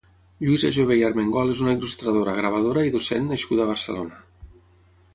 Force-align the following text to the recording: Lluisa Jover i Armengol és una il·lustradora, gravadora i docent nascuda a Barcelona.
Lluisa 0.45 0.71
Jover 0.77 0.97
i 1.01 1.03
Armengol 1.09 1.53
és 1.57 1.61
una 1.67 1.75
il·lustradora, 1.77 2.35
gravadora 2.41 2.89
i 2.91 2.95
docent 2.99 3.31
nascuda 3.35 3.67
a 3.67 3.75
Barcelona. 3.77 4.23